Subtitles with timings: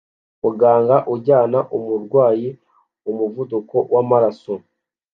[0.41, 2.49] Muganga ujyana umurwayi
[3.09, 4.53] umuvuduko wamaraso